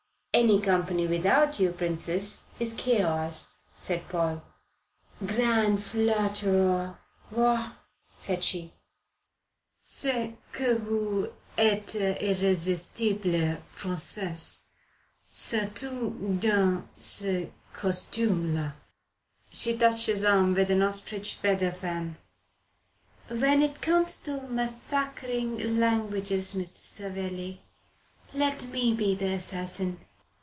[0.33, 4.41] "Any company without you, Princess, is chaos," said Paul.
[5.25, 6.97] "Grand flatteur,
[7.31, 7.77] va,'
[8.15, 8.71] said she.
[9.81, 11.27] "C'est que vous
[11.57, 14.61] etes irresistible, Princesse,
[15.27, 18.71] surlout dans ce costume la."
[19.49, 22.15] She touched his arm with an ostrich feather fan.
[23.27, 26.77] "When it comes to massacring languages, Mr.
[26.77, 27.61] Savelli,
[28.33, 29.99] let me be the assassin."